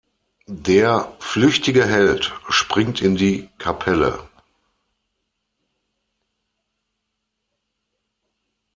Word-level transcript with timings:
Der 0.55 1.15
„flüchtige 1.19 1.85
Held“ 1.85 2.33
springt 2.49 3.01
in 3.03 3.17
die 3.17 3.49
Kapelle. 3.59 4.27